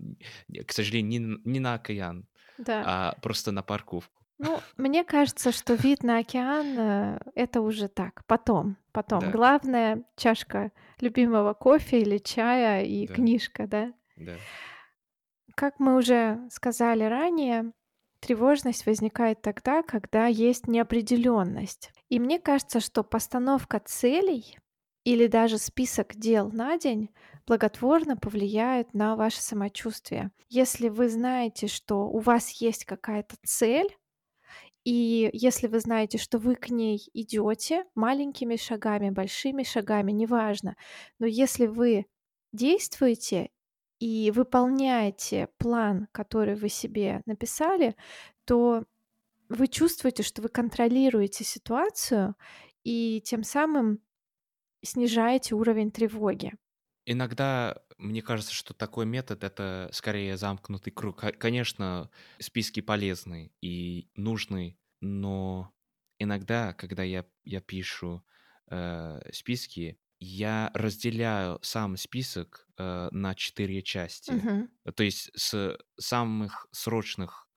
к 0.66 0.72
сожалению, 0.72 1.40
не 1.44 1.60
на 1.60 1.74
океан, 1.74 2.26
а 2.68 3.14
просто 3.22 3.52
на 3.52 3.62
парковку. 3.62 4.22
Ну, 4.38 4.58
мне 4.78 5.04
кажется, 5.04 5.52
что 5.52 5.74
вид 5.74 6.02
на 6.02 6.18
океан, 6.18 6.66
э, 6.78 7.18
это 7.34 7.60
уже 7.60 7.88
так, 7.88 8.24
потом 8.26 8.76
потом. 8.92 9.20
Да. 9.20 9.30
Главное- 9.30 10.04
чашка 10.16 10.72
любимого 11.00 11.52
кофе 11.52 12.00
или 12.00 12.16
чая 12.18 12.84
и 12.84 13.06
Да. 13.06 13.14
книжка, 13.14 13.66
да? 13.66 13.92
Да. 14.16 14.36
Как 15.54 15.78
мы 15.78 15.96
уже 15.96 16.38
сказали 16.50 17.04
ранее, 17.04 17.72
тревожность 18.20 18.86
возникает 18.86 19.42
тогда, 19.42 19.82
когда 19.82 20.26
есть 20.26 20.66
неопределённость. 20.68 21.92
И 22.10 22.18
мне 22.18 22.38
кажется, 22.38 22.80
что 22.80 23.02
постановка 23.02 23.80
целей 23.80 24.58
или 25.04 25.28
даже 25.28 25.56
список 25.58 26.14
дел 26.16 26.50
на 26.50 26.76
день 26.76 27.10
благотворно 27.46 28.16
повлияют 28.16 28.92
на 28.92 29.16
ваше 29.16 29.40
самочувствие. 29.40 30.30
Если 30.48 30.88
вы 30.88 31.08
знаете, 31.08 31.68
что 31.68 32.08
у 32.08 32.18
вас 32.18 32.50
есть 32.60 32.84
какая-то 32.84 33.36
цель, 33.44 33.96
и 34.84 35.30
если 35.32 35.68
вы 35.68 35.78
знаете, 35.80 36.18
что 36.18 36.38
вы 36.38 36.56
к 36.56 36.68
ней 36.70 37.00
идёте 37.14 37.84
маленькими 37.94 38.56
шагами, 38.56 39.10
большими 39.10 39.62
шагами, 39.62 40.10
неважно, 40.10 40.76
но 41.18 41.26
если 41.26 41.66
вы 41.66 42.06
действуете 42.52 43.50
и 44.00 44.32
выполняете 44.34 45.48
план, 45.58 46.08
который 46.12 46.56
вы 46.56 46.70
себе 46.70 47.22
написали, 47.26 47.94
то 48.46 48.84
вы 49.50 49.68
чувствуете, 49.68 50.24
что 50.24 50.42
вы 50.42 50.50
контролируете 50.50 51.44
ситуацию 51.44 52.36
и 52.84 53.22
тем 53.24 53.44
самым 53.44 54.00
снижаете 54.84 55.54
уровень 55.56 55.90
тревоги. 55.92 56.54
Иногда 57.06 57.82
мне 57.98 58.22
кажется, 58.22 58.52
что 58.54 58.74
такой 58.74 59.06
метод- 59.06 59.42
это 59.44 59.88
скорее 59.92 60.36
замкнутый 60.36 60.92
круг. 60.92 61.18
Ко 61.20 61.32
конечно, 61.32 62.10
списки 62.38 62.80
полезны 62.80 63.52
и 63.60 64.10
нужны, 64.14 64.78
но 65.00 65.72
иногда, 66.18 66.72
когда 66.74 67.02
я 67.02 67.24
я 67.44 67.60
пишу, 67.60 68.22
э, 68.70 69.20
списки, 69.32 69.98
я 70.20 70.70
разделяю 70.74 71.58
сам 71.62 71.96
список, 71.96 72.68
э, 72.78 73.08
на 73.10 73.34
4 73.34 73.82
части. 73.82 74.46
Мгм. 74.50 74.68
То 74.94 75.02
есть 75.02 75.30
с 75.34 75.78
самых 75.98 76.66
срочных, 76.72 77.48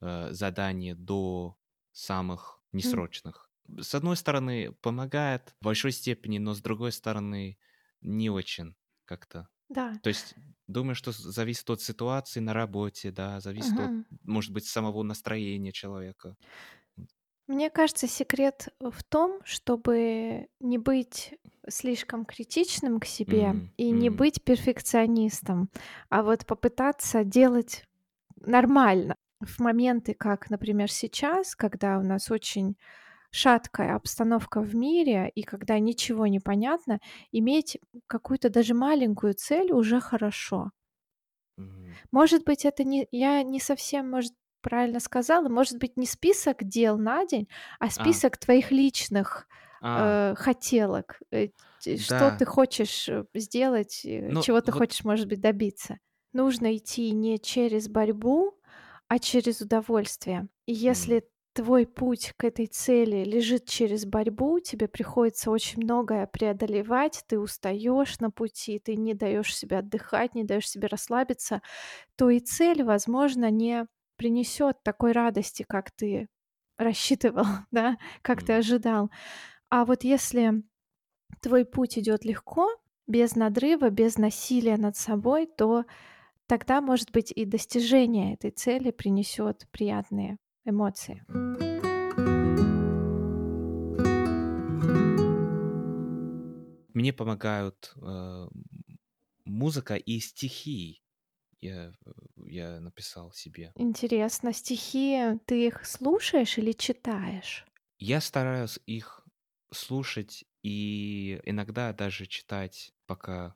э, 0.00 0.32
заданий 0.32 0.94
до 0.94 1.56
самых 1.92 2.62
несрочных. 2.72 3.50
С 3.80 3.94
одной 3.94 4.16
стороны, 4.16 4.72
помогает 4.72 5.54
в 5.60 5.64
большой 5.64 5.92
степени, 5.92 6.38
но 6.38 6.54
с 6.54 6.60
другой 6.62 6.92
стороны, 6.92 7.58
не 8.00 8.30
очень 8.30 8.74
как-то. 9.04 9.48
Да. 9.68 9.86
То 10.02 10.08
есть 10.08 10.34
думаю, 10.66 10.94
что 10.94 11.12
зависит 11.12 11.68
от 11.70 11.82
ситуации 11.82 12.40
на 12.40 12.54
работе, 12.54 13.10
да, 13.12 13.40
зависит 13.40 13.80
от, 13.80 13.92
Мгм. 13.92 14.04
может 14.24 14.52
быть, 14.52 14.66
самого 14.66 15.02
настроения 15.02 15.72
человека. 15.72 16.36
Мне 17.46 17.68
кажется, 17.70 18.06
секрет 18.06 18.68
в 18.80 19.02
том, 19.02 19.40
чтобы 19.44 20.48
не 20.60 20.78
быть 20.78 21.34
слишком 21.68 22.24
критичным 22.24 23.00
к 23.00 23.04
себе 23.04 23.54
М, 23.54 23.72
и 23.76 23.90
не 23.90 24.08
м. 24.08 24.10
быть 24.10 24.42
перфекционистом, 24.44 25.68
а 26.10 26.22
вот 26.22 26.46
попытаться 26.46 27.24
делать 27.24 27.84
нормально. 28.36 29.16
В 29.40 29.58
моменты, 29.60 30.12
как, 30.14 30.50
например, 30.50 30.90
сейчас, 30.90 31.56
когда 31.56 31.98
у 31.98 32.02
нас 32.02 32.30
очень 32.30 32.76
шаткая 33.30 33.94
обстановка 33.96 34.60
в 34.62 34.74
мире 34.74 35.30
и 35.34 35.42
когда 35.42 35.78
ничего 35.78 36.26
не 36.26 36.40
понятно, 36.40 37.00
иметь 37.32 37.78
какую-то 38.06 38.50
даже 38.50 38.74
маленькую 38.74 39.34
цель 39.34 39.72
уже 39.72 40.00
хорошо. 40.00 40.72
Может 42.12 42.44
быть, 42.44 42.64
это 42.64 42.84
не 42.84 43.06
я 43.10 43.42
не 43.42 43.60
совсем, 43.60 44.10
может, 44.10 44.32
правильно 44.62 45.00
сказала. 45.00 45.48
Может 45.48 45.78
быть, 45.78 45.96
не 45.96 46.06
список 46.06 46.64
дел 46.64 46.98
на 46.98 47.24
день, 47.26 47.48
а 47.78 47.90
А. 47.96 48.20
список 48.20 48.36
твоих 48.38 48.70
личных, 48.72 49.46
А. 49.80 50.20
э, 50.20 50.34
хотелок. 50.36 51.20
Э, 51.30 51.48
т 51.82 51.96
что 51.96 52.30
ты 52.30 52.44
Да. 52.44 52.46
хочешь, 52.46 53.08
э, 53.08 53.24
сделать, 53.34 54.04
э, 54.04 54.34
Ну, 54.34 54.40
чего 54.40 54.60
ты 54.60 54.72
вот 54.72 54.72
хочешь, 54.72 55.04
может 55.04 55.28
быть, 55.28 55.40
добиться. 55.40 55.98
Нужно 56.32 56.76
идти 56.76 57.10
не 57.12 57.38
через 57.40 57.88
борьбу, 57.88 58.49
а 59.10 59.18
через 59.18 59.60
удовольствие. 59.60 60.46
И 60.66 60.72
если 60.72 61.28
твой 61.52 61.84
путь 61.84 62.32
к 62.36 62.44
этой 62.44 62.66
цели 62.66 63.24
лежит 63.24 63.66
через 63.66 64.06
борьбу, 64.06 64.60
тебе 64.60 64.86
приходится 64.86 65.50
очень 65.50 65.82
многое 65.82 66.28
преодолевать, 66.28 67.24
ты 67.26 67.40
устаешь 67.40 68.20
на 68.20 68.30
пути, 68.30 68.78
ты 68.78 68.94
не 68.94 69.14
даешь 69.14 69.56
себе 69.56 69.78
отдыхать, 69.78 70.36
не 70.36 70.44
даешь 70.44 70.70
себе 70.70 70.86
расслабиться, 70.86 71.60
то 72.14 72.30
и 72.30 72.38
цель, 72.38 72.84
возможно, 72.84 73.50
не 73.50 73.88
принесет 74.14 74.80
такой 74.84 75.10
радости, 75.10 75.64
как 75.68 75.90
ты 75.90 76.28
рассчитывал, 76.78 77.46
да, 77.72 77.98
как 78.22 78.44
ты 78.44 78.52
ожидал. 78.52 79.10
А 79.70 79.84
вот 79.84 80.04
если 80.04 80.62
твой 81.42 81.64
путь 81.64 81.98
идет 81.98 82.24
легко, 82.24 82.70
без 83.08 83.34
надрыва, 83.34 83.90
без 83.90 84.18
насилия 84.18 84.76
над 84.76 84.96
собой, 84.96 85.48
то 85.48 85.84
тогда, 86.50 86.80
может 86.80 87.12
быть, 87.12 87.30
и 87.30 87.44
достижение 87.44 88.34
этой 88.34 88.50
цели 88.50 88.90
принесет 88.90 89.68
приятные 89.70 90.36
эмоции. 90.64 91.22
Мне 96.92 97.12
помогают 97.12 97.94
э, 98.02 98.48
музыка 99.44 99.94
и 99.94 100.18
стихи. 100.18 101.00
Я, 101.60 101.92
я 102.46 102.80
написал 102.80 103.32
себе. 103.32 103.72
Интересно, 103.76 104.52
стихи 104.52 105.38
ты 105.46 105.68
их 105.68 105.86
слушаешь 105.86 106.58
или 106.58 106.72
читаешь? 106.72 107.64
Я 108.00 108.20
стараюсь 108.20 108.80
их 108.86 109.24
слушать 109.70 110.44
и 110.64 111.40
иногда 111.44 111.92
даже 111.92 112.26
читать, 112.26 112.92
пока 113.06 113.54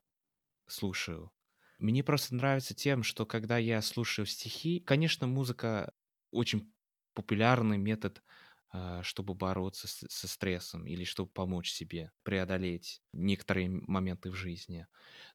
слушаю. 0.69 1.33
Мне 1.79 2.05
просто 2.05 2.35
нравится 2.35 2.75
тем, 2.75 3.03
что 3.03 3.27
когда 3.27 3.59
я 3.59 3.83
слушаю 3.83 4.27
стихи, 4.27 4.81
конечно, 4.81 5.27
музыка 5.27 5.93
очень 6.31 6.73
популярный 7.15 7.79
метод, 7.79 8.23
а, 8.71 9.03
чтобы 9.03 9.35
бороться 9.35 9.87
со 9.89 10.29
стрессом 10.29 10.87
или 10.87 11.05
чтобы 11.05 11.31
помочь 11.31 11.71
себе 11.71 12.13
преодолеть 12.23 13.03
некоторые 13.13 13.69
моменты 13.71 14.31
в 14.31 14.35
жизни. 14.35 14.87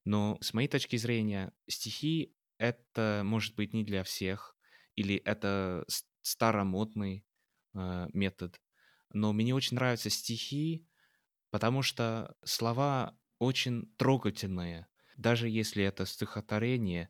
Но 0.05 0.37
с 0.41 0.53
моей 0.53 0.67
точки 0.67 0.95
зрения, 0.97 1.53
стихи 1.67 2.35
это 2.57 3.21
может 3.23 3.55
быть 3.55 3.73
не 3.73 3.83
для 3.83 4.03
всех, 4.03 4.57
или 4.95 5.15
это 5.15 5.85
старомодный 6.21 7.25
э, 7.73 8.07
метод. 8.13 8.61
Но 9.13 9.31
мне 9.31 9.55
очень 9.55 9.75
нравятся 9.75 10.09
стихи, 10.09 10.87
потому 11.51 11.81
что 11.81 12.35
слова 12.43 13.17
очень 13.39 13.93
трогательные. 13.97 14.87
Даже 15.19 15.49
если 15.49 15.83
это 15.83 16.05
стихотворение, 16.05 17.09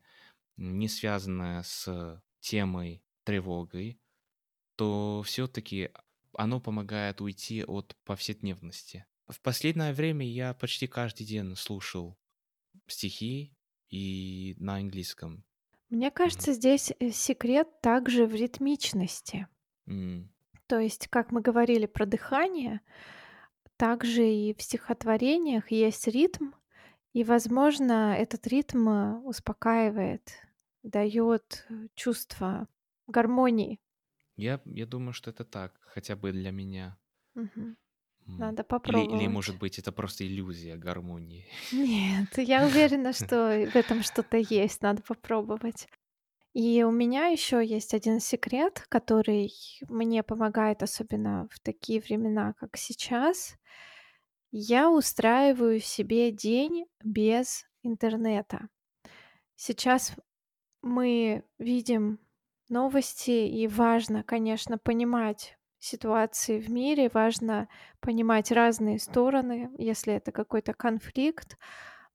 не 0.56 0.88
связанное 0.88 1.62
с 1.62 2.20
темой 2.40 3.04
тревогой, 3.22 4.00
то 4.74 5.22
все-таки 5.24 5.90
оно 6.32 6.58
помогает 6.58 7.20
уйти 7.20 7.62
от 7.64 7.96
повседневности. 8.04 9.06
В 9.28 9.40
последнее 9.40 9.92
время 9.92 10.26
я 10.26 10.54
почти 10.54 10.88
каждый 10.88 11.24
день 11.24 11.54
слушал 11.54 12.18
стихи 12.88 13.54
и 13.90 14.56
на 14.58 14.74
английском. 14.78 15.44
Мне 15.88 16.10
кажется, 16.10 16.50
mm. 16.50 16.54
здесь 16.54 16.92
э, 16.98 17.10
секрет 17.10 17.80
также 17.80 18.26
в 18.26 18.34
ритмичности. 18.34 19.46
Mm. 19.86 20.26
То 20.66 20.80
есть, 20.80 21.06
как 21.06 21.30
мы 21.30 21.42
говорили 21.42 21.86
про 21.86 22.06
дыхание, 22.06 22.80
также 23.76 24.28
и 24.28 24.52
в 24.52 24.60
стихотворениях 24.62 25.70
есть 25.70 26.08
ритм, 26.08 26.50
и, 27.12 27.24
возможно, 27.24 28.16
этот 28.16 28.46
ритм 28.46 28.88
э, 28.88 29.18
успокаивает, 29.20 30.30
дает 30.82 31.66
э, 31.68 31.88
чувство 31.94 32.68
гармонии. 33.06 33.80
Я, 34.36 34.60
я 34.64 34.86
думаю, 34.86 35.12
что 35.12 35.30
это 35.30 35.44
так, 35.44 35.78
хотя 35.82 36.16
бы 36.16 36.32
для 36.32 36.50
меня. 36.50 36.96
Угу. 37.34 37.76
Надо 38.26 38.62
попробовать. 38.62 39.10
Или, 39.10 39.22
или, 39.22 39.26
может 39.26 39.58
быть, 39.58 39.78
это 39.78 39.92
просто 39.92 40.26
иллюзия 40.26 40.76
гармонии. 40.76 41.48
Нет, 41.72 42.38
я 42.38 42.64
уверена, 42.64 43.12
что 43.12 43.68
в 43.72 43.76
этом 43.76 44.02
что-то 44.02 44.36
есть, 44.36 44.82
надо 44.82 45.02
попробовать. 45.02 45.88
И 46.52 46.82
у 46.82 46.90
меня 46.90 47.26
еще 47.26 47.64
есть 47.64 47.94
один 47.94 48.20
секрет, 48.20 48.84
который 48.88 49.52
мне 49.88 50.22
помогает, 50.22 50.82
особенно 50.82 51.48
в 51.50 51.60
такие 51.60 52.00
времена, 52.00 52.54
как 52.58 52.76
сейчас. 52.76 53.56
Я 54.52 54.90
устраиваю 54.90 55.80
себе 55.80 56.32
день 56.32 56.86
без 57.04 57.66
интернета. 57.82 58.68
Сейчас 59.56 60.14
мы 60.82 61.44
видим 61.58 62.18
новости, 62.68 63.30
и 63.30 63.68
важно, 63.68 64.22
конечно, 64.24 64.78
понимать 64.78 65.56
ситуации 65.78 66.60
в 66.60 66.70
мире, 66.70 67.10
важно 67.12 67.68
понимать 68.00 68.50
разные 68.52 68.98
стороны, 68.98 69.70
если 69.78 70.14
это 70.14 70.32
какой-то 70.32 70.74
конфликт, 70.74 71.56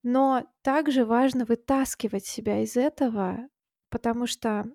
но 0.04 0.46
также 0.62 1.06
важно 1.06 1.46
вытаскивать 1.46 2.26
себя 2.26 2.62
из 2.62 2.78
этого, 2.78 3.50
потому 3.90 4.28
что 4.28 4.66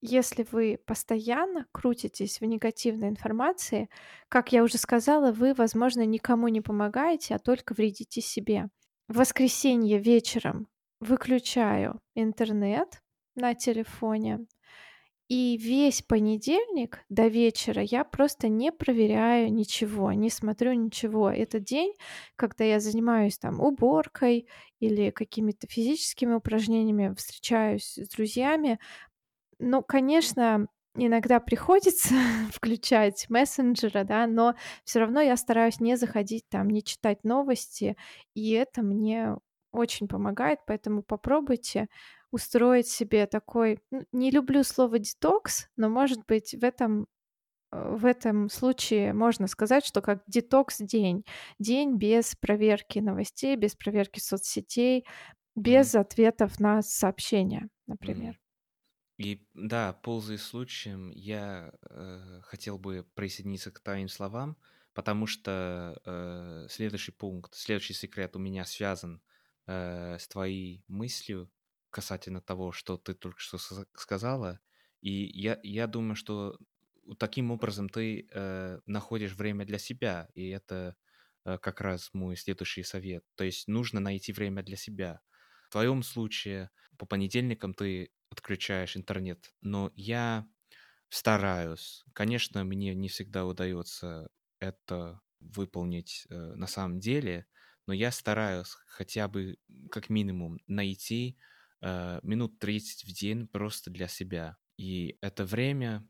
если 0.00 0.46
вы 0.50 0.78
постоянно 0.86 1.66
крутитесь 1.72 2.40
в 2.40 2.44
негативной 2.44 3.08
информации, 3.08 3.88
как 4.28 4.52
я 4.52 4.62
уже 4.62 4.78
сказала, 4.78 5.32
вы, 5.32 5.54
возможно, 5.54 6.04
никому 6.06 6.48
не 6.48 6.60
помогаете, 6.60 7.34
а 7.34 7.38
только 7.38 7.74
вредите 7.74 8.20
себе. 8.20 8.68
В 9.08 9.18
воскресенье 9.18 9.98
вечером 9.98 10.68
выключаю 11.00 12.00
интернет 12.14 13.00
на 13.34 13.54
телефоне, 13.54 14.46
и 15.28 15.56
весь 15.56 16.02
понедельник 16.02 17.04
до 17.08 17.28
вечера 17.28 17.82
я 17.84 18.02
просто 18.02 18.48
не 18.48 18.72
проверяю 18.72 19.52
ничего, 19.52 20.12
не 20.12 20.28
смотрю 20.28 20.72
ничего. 20.72 21.30
Это 21.30 21.60
день, 21.60 21.94
когда 22.34 22.64
я 22.64 22.80
занимаюсь 22.80 23.38
там 23.38 23.60
уборкой 23.60 24.48
или 24.80 25.10
какими-то 25.10 25.68
физическими 25.68 26.34
упражнениями, 26.34 27.14
встречаюсь 27.16 27.94
с 27.96 28.08
друзьями. 28.08 28.80
Ну, 29.60 29.82
конечно, 29.82 30.66
иногда 30.96 31.38
приходится 31.38 32.14
включать 32.52 33.28
мессенджеры, 33.28 34.04
да, 34.04 34.26
но 34.26 34.54
все 34.84 35.00
равно 35.00 35.20
я 35.20 35.36
стараюсь 35.36 35.80
не 35.80 35.96
заходить 35.96 36.44
там, 36.48 36.68
не 36.68 36.82
читать 36.82 37.24
новости, 37.24 37.96
и 38.34 38.52
это 38.52 38.82
мне 38.82 39.36
очень 39.70 40.08
помогает, 40.08 40.60
поэтому 40.66 41.02
попробуйте 41.02 41.88
устроить 42.32 42.88
себе 42.88 43.26
такой, 43.26 43.80
ну, 43.90 44.02
не 44.12 44.30
люблю 44.30 44.64
слово 44.64 44.98
детокс, 44.98 45.68
но 45.76 45.88
может 45.90 46.24
быть 46.26 46.54
в 46.54 46.64
этом 46.64 47.06
э, 47.72 47.96
в 47.96 48.06
этом 48.06 48.48
случае 48.48 49.12
можно 49.12 49.46
сказать, 49.46 49.84
что 49.84 50.00
как 50.00 50.22
детокс-день. 50.26 51.24
День 51.58 51.96
без 51.96 52.34
проверки 52.36 52.98
новостей, 53.00 53.56
без 53.56 53.74
проверки 53.76 54.20
соцсетей, 54.20 55.04
без 55.54 55.94
ответов 55.94 56.60
на 56.60 56.82
сообщения, 56.82 57.68
например. 57.86 58.40
И 59.20 59.46
да, 59.52 59.92
пользуясь 59.92 60.40
случаем, 60.40 61.10
я 61.10 61.74
э, 61.90 62.40
хотел 62.42 62.78
бы 62.78 63.06
присоединиться 63.14 63.70
к 63.70 63.80
твоим 63.80 64.08
словам, 64.08 64.56
потому 64.94 65.26
что 65.26 66.00
э, 66.06 66.66
следующий 66.70 67.12
пункт, 67.12 67.54
следующий 67.54 67.92
секрет 67.92 68.34
у 68.34 68.38
меня 68.38 68.64
связан 68.64 69.20
э, 69.66 70.16
с 70.18 70.26
твоей 70.26 70.82
мыслью 70.88 71.50
касательно 71.90 72.40
того, 72.40 72.72
что 72.72 72.96
ты 72.96 73.12
только 73.12 73.38
что 73.38 73.58
сказала. 73.92 74.58
И 75.02 75.38
я, 75.38 75.60
я 75.64 75.86
думаю, 75.86 76.16
что 76.16 76.56
таким 77.18 77.50
образом 77.50 77.90
ты 77.90 78.26
э, 78.32 78.80
находишь 78.86 79.34
время 79.34 79.66
для 79.66 79.76
себя, 79.78 80.30
и 80.32 80.48
это 80.48 80.96
э, 81.44 81.58
как 81.58 81.82
раз 81.82 82.08
мой 82.14 82.36
следующий 82.36 82.84
совет. 82.84 83.22
То 83.34 83.44
есть 83.44 83.68
нужно 83.68 84.00
найти 84.00 84.32
время 84.32 84.62
для 84.62 84.78
себя. 84.78 85.20
В 85.68 85.72
твоем 85.72 86.02
случае 86.02 86.70
по 86.96 87.04
понедельникам 87.04 87.74
ты 87.74 88.12
отключаешь 88.30 88.96
интернет, 88.96 89.52
но 89.60 89.92
я 89.96 90.46
стараюсь. 91.08 92.04
Конечно, 92.12 92.64
мне 92.64 92.94
не 92.94 93.08
всегда 93.08 93.46
удается 93.46 94.28
это 94.60 95.20
выполнить 95.40 96.26
э, 96.30 96.36
на 96.54 96.66
самом 96.66 97.00
деле, 97.00 97.46
но 97.86 97.94
я 97.94 98.10
стараюсь 98.12 98.76
хотя 98.86 99.28
бы 99.28 99.58
как 99.90 100.10
минимум 100.10 100.60
найти 100.66 101.38
э, 101.82 102.20
минут 102.22 102.58
30 102.58 103.04
в 103.04 103.12
день 103.12 103.48
просто 103.48 103.90
для 103.90 104.08
себя. 104.08 104.58
И 104.76 105.18
это 105.22 105.44
время, 105.44 106.06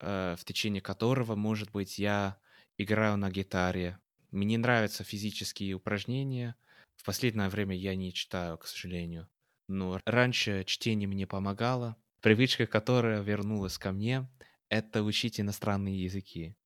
э, 0.00 0.36
в 0.38 0.44
течение 0.44 0.82
которого, 0.82 1.34
может 1.36 1.70
быть, 1.72 1.98
я 1.98 2.38
играю 2.78 3.16
на 3.16 3.30
гитаре. 3.30 3.98
Мне 4.30 4.58
нравятся 4.58 5.04
физические 5.04 5.74
упражнения. 5.74 6.56
В 6.96 7.04
последнее 7.04 7.48
время 7.48 7.76
я 7.76 7.94
не 7.96 8.12
читаю, 8.12 8.58
к 8.58 8.66
сожалению. 8.66 9.28
Но 9.68 10.00
раньше 10.04 10.64
чтение 10.64 11.08
мне 11.08 11.26
помогало. 11.26 11.96
Привычка, 12.20 12.66
которая 12.66 13.22
вернулась 13.22 13.78
ко 13.78 13.92
мне, 13.92 14.28
это 14.68 15.02
учить 15.02 15.40
иностранные 15.40 16.02
языки. 16.02 16.56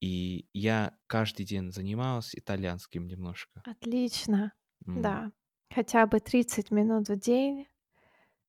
И 0.00 0.48
я 0.52 0.96
каждый 1.06 1.46
день 1.46 1.72
занималась 1.72 2.34
итальянским 2.34 3.06
немножко. 3.06 3.62
Отлично, 3.64 4.52
mm. 4.86 5.00
да. 5.00 5.32
Хотя 5.74 6.06
бы 6.06 6.20
30 6.20 6.70
минут 6.70 7.08
в 7.08 7.18
день 7.18 7.66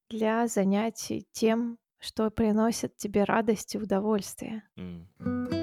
для 0.10 0.48
занятий 0.48 1.28
тем, 1.32 1.78
что 2.00 2.30
приносит 2.30 2.98
тебе 2.98 3.24
радость 3.24 3.76
и 3.76 3.78
удовольствие. 3.78 4.64
Mm. 4.78 5.55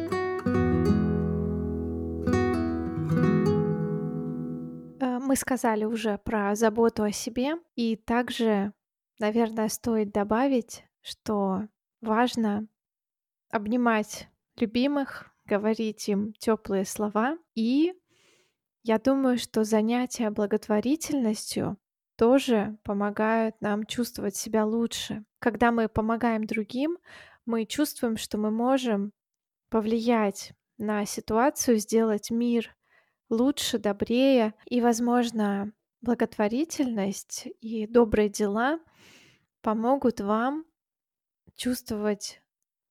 Мы 5.32 5.36
сказали 5.36 5.84
уже 5.84 6.18
про 6.18 6.54
заботу 6.54 7.04
о 7.04 7.10
себе, 7.10 7.54
и 7.74 7.96
также, 7.96 8.74
наверное, 9.18 9.70
стоит 9.70 10.12
добавить, 10.12 10.84
что 11.00 11.68
важно 12.02 12.68
обнимать 13.48 14.28
любимых, 14.58 15.32
говорить 15.46 16.06
им 16.06 16.34
теплые 16.34 16.84
слова. 16.84 17.38
И 17.54 17.94
я 18.82 18.98
думаю, 18.98 19.38
что 19.38 19.64
занятия 19.64 20.28
благотворительностью 20.28 21.78
тоже 22.18 22.76
помогают 22.82 23.58
нам 23.62 23.86
чувствовать 23.86 24.36
себя 24.36 24.66
лучше. 24.66 25.24
Когда 25.38 25.72
мы 25.72 25.88
помогаем 25.88 26.44
другим, 26.44 26.98
мы 27.46 27.64
чувствуем, 27.64 28.18
что 28.18 28.36
мы 28.36 28.50
можем 28.50 29.14
повлиять 29.70 30.52
на 30.76 31.06
ситуацию, 31.06 31.78
сделать 31.78 32.30
мир 32.30 32.76
лучше, 33.32 33.78
добрее. 33.78 34.54
И, 34.66 34.80
возможно, 34.80 35.72
благотворительность 36.02 37.48
и 37.60 37.86
добрые 37.86 38.28
дела 38.28 38.78
помогут 39.62 40.20
вам 40.20 40.64
чувствовать 41.56 42.42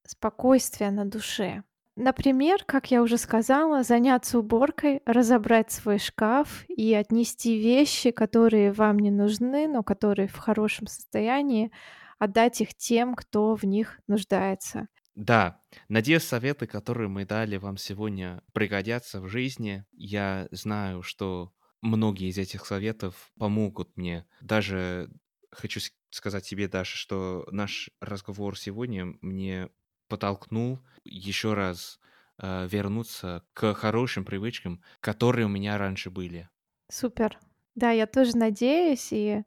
спокойствие 0.06 0.92
на 0.92 1.06
душе. 1.06 1.64
Например, 1.96 2.64
как 2.66 2.90
я 2.90 3.02
уже 3.02 3.18
сказала, 3.18 3.84
заняться 3.84 4.40
уборкой, 4.40 5.02
разобрать 5.06 5.72
свой 5.72 6.00
шкаф 6.00 6.66
и 6.70 6.94
отнести 6.94 7.60
вещи, 7.60 8.12
которые 8.12 8.72
вам 8.72 8.98
не 8.98 9.12
нужны, 9.12 9.68
но 9.68 9.84
которые 9.84 10.28
в 10.28 10.38
хорошем 10.38 10.88
состоянии, 10.88 11.72
отдать 12.18 12.62
их 12.62 12.76
тем, 12.76 13.14
кто 13.14 13.56
в 13.56 13.66
них 13.66 14.00
нуждается. 14.08 14.88
Да, 15.16 15.62
надеюсь, 15.90 16.24
советы, 16.24 16.68
которые 16.68 17.10
мы 17.10 17.26
дали 17.26 17.58
вам 17.58 17.78
сегодня, 17.78 18.44
пригодятся 18.54 19.22
в 19.22 19.28
жизни. 19.28 19.86
Я 19.92 20.48
знаю, 20.52 21.04
что 21.04 21.54
многие 21.82 22.30
из 22.30 22.38
этих 22.38 22.66
советов 22.66 23.32
помогут 23.38 23.98
мне. 23.98 24.26
Даже 24.40 25.10
хочу 25.52 25.82
сказать 26.10 26.46
тебе, 26.46 26.68
Даша, 26.68 26.98
что 26.98 27.48
наш 27.52 27.90
разговор 28.00 28.58
сегодня 28.58 29.14
мне 29.22 29.70
подтолкнул 30.08 30.80
еще 31.04 31.54
раз 31.54 32.00
э, 32.38 32.68
вернуться 32.68 33.44
к 33.54 33.74
хорошим 33.74 34.26
привычкам, 34.26 34.82
которые 35.00 35.46
у 35.46 35.50
меня 35.50 35.78
раньше 35.78 36.10
были. 36.10 36.50
Супер. 36.90 37.40
Да, 37.76 37.92
я 37.92 38.08
тоже 38.08 38.36
надеюсь. 38.36 39.10
И 39.12 39.44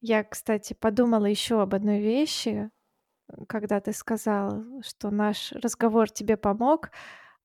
я, 0.00 0.24
кстати, 0.24 0.74
подумала 0.74 1.26
еще 1.26 1.62
об 1.62 1.74
одной 1.74 2.00
вещи, 2.00 2.70
когда 3.48 3.80
ты 3.80 3.92
сказал, 3.92 4.64
что 4.82 5.10
наш 5.10 5.52
разговор 5.52 6.10
тебе 6.10 6.36
помог. 6.36 6.90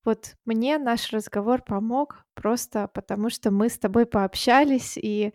Вот 0.05 0.35
мне 0.45 0.77
наш 0.77 1.11
разговор 1.11 1.61
помог 1.61 2.25
просто 2.33 2.89
потому, 2.89 3.29
что 3.29 3.51
мы 3.51 3.69
с 3.69 3.79
тобой 3.79 4.05
пообщались, 4.05 4.97
и 4.97 5.33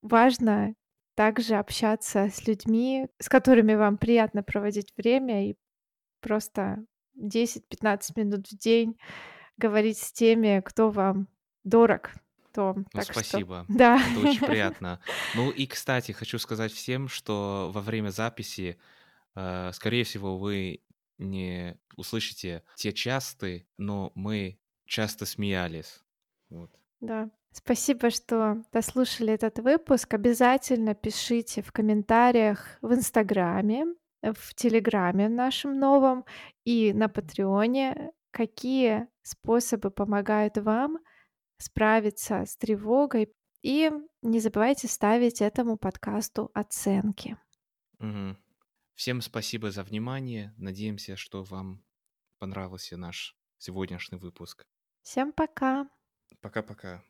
важно 0.00 0.74
также 1.16 1.56
общаться 1.56 2.28
с 2.32 2.46
людьми, 2.46 3.08
с 3.18 3.28
которыми 3.28 3.74
вам 3.74 3.98
приятно 3.98 4.42
проводить 4.42 4.92
время, 4.96 5.50
и 5.50 5.56
просто 6.20 6.84
10-15 7.18 8.00
минут 8.16 8.48
в 8.48 8.56
день 8.56 8.96
говорить 9.56 9.98
с 9.98 10.12
теми, 10.12 10.62
кто 10.64 10.90
вам 10.90 11.28
дорог. 11.64 12.12
То, 12.52 12.74
Ну, 12.76 12.84
так 12.92 13.04
что, 13.04 13.12
спасибо. 13.12 13.64
да. 13.68 14.00
Это 14.00 14.28
очень 14.28 14.40
приятно. 14.46 15.00
Ну 15.34 15.50
и, 15.50 15.66
кстати, 15.66 16.12
хочу 16.12 16.38
сказать 16.38 16.72
всем, 16.72 17.08
что 17.08 17.70
во 17.72 17.80
время 17.80 18.10
записи, 18.10 18.78
скорее 19.34 20.04
всего, 20.04 20.38
вы 20.38 20.82
не 21.18 21.78
услышите 21.96 22.64
те 22.76 22.92
частые, 22.92 23.66
но 23.76 24.12
мы 24.14 24.58
часто 24.86 25.26
смеялись. 25.26 26.02
Вот. 26.48 26.70
Да. 27.00 27.30
Спасибо, 27.52 28.10
что 28.10 28.64
дослушали 28.72 29.32
этот 29.32 29.58
выпуск. 29.58 30.14
Обязательно 30.14 30.94
пишите 30.94 31.62
в 31.62 31.72
комментариях 31.72 32.78
в 32.80 32.92
Инстаграме, 32.94 33.86
в 34.22 34.54
Телеграме 34.54 35.28
нашем 35.28 35.78
новом 35.78 36.24
и 36.64 36.92
на 36.92 37.08
Патреоне, 37.08 38.12
какие 38.30 39.08
способы 39.22 39.90
помогают 39.90 40.58
вам 40.58 40.98
справиться 41.58 42.44
с 42.46 42.56
тревогой. 42.56 43.32
И 43.62 43.90
не 44.22 44.40
забывайте 44.40 44.88
ставить 44.88 45.42
этому 45.42 45.76
подкасту 45.76 46.50
оценки. 46.54 47.36
Мгм. 47.98 48.38
Всем 49.00 49.22
спасибо 49.22 49.70
за 49.70 49.82
внимание. 49.82 50.52
Надеемся, 50.58 51.16
что 51.16 51.42
вам 51.42 51.82
понравился 52.38 52.98
наш 52.98 53.34
сегодняшний 53.56 54.18
выпуск. 54.18 54.66
Всем 55.00 55.32
пока! 55.32 55.88
Пока-пока. 56.42 57.02